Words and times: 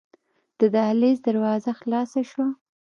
د 0.59 0.61
دهلېز 0.73 1.17
دروازه 1.27 1.71
خلاصه 1.79 2.21
شوه. 2.29 2.47